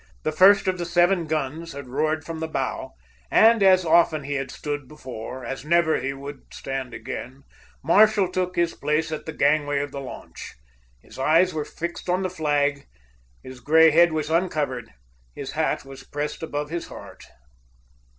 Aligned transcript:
The 0.23 0.31
first 0.31 0.67
of 0.67 0.79
the 0.79 0.85
seven 0.87 1.27
guns 1.27 1.73
had 1.73 1.87
roared 1.87 2.25
from 2.25 2.39
the 2.39 2.47
bow, 2.47 2.93
and, 3.29 3.61
as 3.61 3.85
often 3.85 4.23
he 4.23 4.33
had 4.33 4.49
stood 4.49 4.87
before, 4.87 5.45
as 5.45 5.63
never 5.63 5.99
he 5.99 6.11
would 6.11 6.39
so 6.51 6.57
stand 6.57 6.95
again, 6.95 7.43
Marshall 7.83 8.27
took 8.29 8.55
his 8.55 8.73
place 8.73 9.11
at 9.11 9.27
the 9.27 9.31
gangway 9.31 9.79
of 9.79 9.91
the 9.91 10.01
launch. 10.01 10.55
His 11.03 11.19
eyes 11.19 11.53
were 11.53 11.65
fixed 11.65 12.09
on 12.09 12.23
the 12.23 12.31
flag, 12.31 12.87
his 13.43 13.59
gray 13.59 13.91
head 13.91 14.11
was 14.11 14.31
uncovered, 14.31 14.91
his 15.35 15.51
hat 15.51 15.85
was 15.85 16.03
pressed 16.03 16.41
above 16.41 16.71
his 16.71 16.87
heart. 16.87 17.23